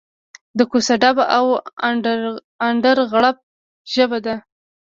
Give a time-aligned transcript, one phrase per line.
[0.57, 1.45] د کوڅه ډب او
[2.69, 3.37] اندرغړب
[3.93, 4.35] ژبه ده.